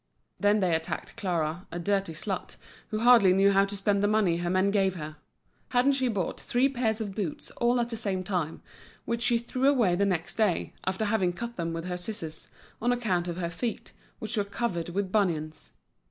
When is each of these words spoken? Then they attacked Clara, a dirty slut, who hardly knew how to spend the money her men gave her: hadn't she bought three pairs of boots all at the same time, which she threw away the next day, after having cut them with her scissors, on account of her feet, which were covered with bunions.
Then 0.39 0.61
they 0.61 0.73
attacked 0.73 1.15
Clara, 1.15 1.67
a 1.71 1.77
dirty 1.77 2.13
slut, 2.13 2.55
who 2.87 3.01
hardly 3.01 3.33
knew 3.33 3.51
how 3.51 3.65
to 3.65 3.77
spend 3.77 4.01
the 4.01 4.07
money 4.07 4.37
her 4.37 4.49
men 4.49 4.71
gave 4.71 4.95
her: 4.95 5.17
hadn't 5.69 5.91
she 5.91 6.07
bought 6.07 6.41
three 6.41 6.67
pairs 6.69 7.01
of 7.01 7.13
boots 7.13 7.51
all 7.57 7.79
at 7.79 7.89
the 7.89 7.95
same 7.97 8.23
time, 8.23 8.63
which 9.05 9.21
she 9.21 9.37
threw 9.37 9.69
away 9.69 9.93
the 9.95 10.07
next 10.07 10.37
day, 10.37 10.73
after 10.87 11.05
having 11.05 11.33
cut 11.33 11.55
them 11.55 11.71
with 11.71 11.85
her 11.85 11.97
scissors, 11.97 12.47
on 12.81 12.91
account 12.91 13.27
of 13.27 13.37
her 13.37 13.51
feet, 13.51 13.91
which 14.17 14.37
were 14.37 14.43
covered 14.43 14.89
with 14.89 15.11
bunions. 15.11 15.73